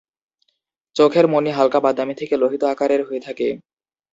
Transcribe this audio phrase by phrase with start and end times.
[0.95, 3.47] চোখের মণি হালকা বাদামী থেকে লোহিত আকারের হয়ে থাকে।